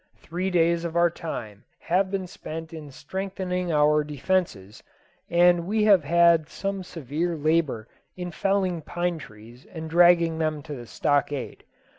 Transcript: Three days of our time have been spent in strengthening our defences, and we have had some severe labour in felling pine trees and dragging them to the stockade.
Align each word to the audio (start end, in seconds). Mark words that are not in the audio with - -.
Three 0.17 0.49
days 0.49 0.83
of 0.83 0.95
our 0.95 1.11
time 1.11 1.63
have 1.77 2.09
been 2.09 2.25
spent 2.25 2.73
in 2.73 2.89
strengthening 2.89 3.71
our 3.71 4.03
defences, 4.03 4.81
and 5.29 5.67
we 5.67 5.83
have 5.83 6.05
had 6.05 6.49
some 6.49 6.81
severe 6.81 7.35
labour 7.37 7.87
in 8.17 8.31
felling 8.31 8.81
pine 8.81 9.19
trees 9.19 9.67
and 9.71 9.87
dragging 9.91 10.39
them 10.39 10.63
to 10.63 10.73
the 10.73 10.87
stockade. 10.87 11.65